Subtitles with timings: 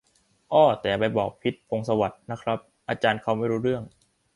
[0.49, 2.59] เอ้อ แต่อย่าไปบอก พิชญ์ พงษ์สวัสดิ์ นะครับ
[2.89, 3.83] อาจารย์เขาไม่รู้เรื่อง